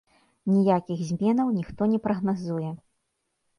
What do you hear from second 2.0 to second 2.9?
прагназуе.